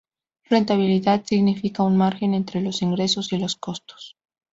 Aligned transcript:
Rentabilidad 0.49 1.25
significa 1.25 1.83
un 1.83 1.95
margen 1.95 2.33
entre 2.33 2.59
los 2.59 2.81
ingresos 2.81 3.31
y 3.33 3.37
los 3.37 3.55
costos. 3.55 4.17